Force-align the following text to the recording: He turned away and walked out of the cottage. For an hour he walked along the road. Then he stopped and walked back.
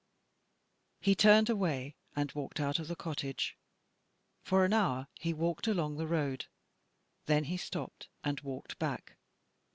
He 0.99 1.13
turned 1.13 1.47
away 1.47 1.93
and 2.15 2.31
walked 2.31 2.59
out 2.59 2.79
of 2.79 2.87
the 2.87 2.95
cottage. 2.95 3.55
For 4.41 4.65
an 4.65 4.73
hour 4.73 5.05
he 5.19 5.31
walked 5.31 5.67
along 5.67 5.97
the 5.97 6.07
road. 6.07 6.47
Then 7.27 7.43
he 7.43 7.57
stopped 7.57 8.07
and 8.23 8.39
walked 8.41 8.79
back. 8.79 9.17